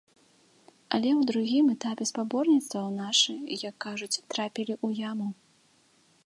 [0.97, 3.35] Але ў другім этапе спаборніцтваў нашы,
[3.69, 5.29] як кажуць, трапілі ў яму.